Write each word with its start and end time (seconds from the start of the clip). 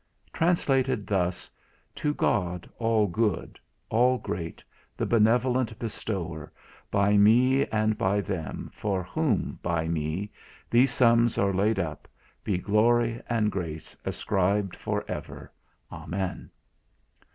TRANSLATED 0.33 1.05
THUS. 1.05 1.47
To 1.93 2.11
God 2.15 2.67
all 2.79 3.05
Good, 3.05 3.59
all 3.87 4.17
Great, 4.17 4.63
the 4.97 5.05
benevolent 5.05 5.77
Bestower, 5.77 6.51
by 6.89 7.17
me 7.17 7.67
and 7.67 7.95
by 7.99 8.19
them, 8.19 8.71
for 8.73 9.03
whom, 9.03 9.59
by 9.61 9.87
me, 9.87 10.31
these 10.71 10.89
sums 10.89 11.37
are 11.37 11.53
laid 11.53 11.77
up, 11.77 12.07
be 12.43 12.57
glory 12.57 13.21
and 13.29 13.51
grace 13.51 13.95
ascribed 14.03 14.75
for 14.75 15.05
ever. 15.07 15.51
Amen. 15.91 16.49